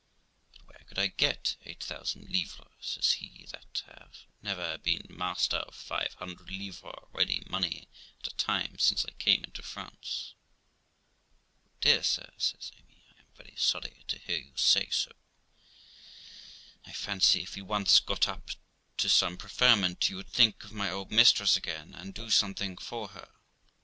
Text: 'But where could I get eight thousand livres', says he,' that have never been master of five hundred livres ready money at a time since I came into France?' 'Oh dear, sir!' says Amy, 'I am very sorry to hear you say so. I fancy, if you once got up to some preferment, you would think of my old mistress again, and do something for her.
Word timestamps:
'But 0.53 0.65
where 0.67 0.83
could 0.87 0.97
I 0.97 1.05
get 1.09 1.57
eight 1.63 1.83
thousand 1.83 2.31
livres', 2.31 2.63
says 2.81 3.11
he,' 3.11 3.45
that 3.51 3.83
have 3.85 4.25
never 4.41 4.79
been 4.79 5.05
master 5.11 5.57
of 5.57 5.75
five 5.75 6.15
hundred 6.15 6.49
livres 6.49 7.07
ready 7.13 7.43
money 7.47 7.87
at 8.19 8.25
a 8.25 8.35
time 8.35 8.79
since 8.79 9.05
I 9.05 9.11
came 9.11 9.43
into 9.43 9.61
France?' 9.61 10.33
'Oh 11.63 11.73
dear, 11.81 12.01
sir!' 12.01 12.31
says 12.39 12.71
Amy, 12.79 13.03
'I 13.15 13.19
am 13.19 13.27
very 13.37 13.53
sorry 13.57 14.03
to 14.07 14.17
hear 14.17 14.39
you 14.39 14.53
say 14.55 14.89
so. 14.89 15.11
I 16.83 16.93
fancy, 16.93 17.43
if 17.43 17.55
you 17.55 17.63
once 17.65 17.99
got 17.99 18.27
up 18.27 18.49
to 18.97 19.07
some 19.07 19.37
preferment, 19.37 20.09
you 20.09 20.15
would 20.15 20.29
think 20.31 20.63
of 20.63 20.71
my 20.71 20.89
old 20.89 21.11
mistress 21.11 21.55
again, 21.55 21.93
and 21.93 22.15
do 22.15 22.31
something 22.31 22.75
for 22.79 23.09
her. 23.09 23.29